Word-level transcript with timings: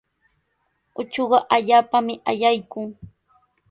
Uchuqa 1.01 1.37
allaapami 1.55 2.13
ayaykun. 2.31 2.87